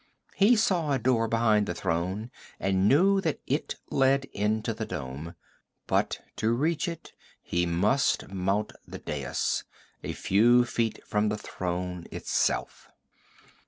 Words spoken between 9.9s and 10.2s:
a